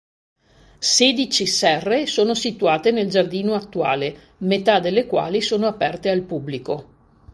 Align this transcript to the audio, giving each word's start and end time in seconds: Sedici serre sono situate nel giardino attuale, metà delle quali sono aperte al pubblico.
Sedici 0.79 1.45
serre 1.45 2.07
sono 2.07 2.33
situate 2.33 2.89
nel 2.89 3.07
giardino 3.07 3.53
attuale, 3.53 4.33
metà 4.37 4.79
delle 4.79 5.05
quali 5.05 5.41
sono 5.43 5.67
aperte 5.67 6.09
al 6.09 6.23
pubblico. 6.23 6.87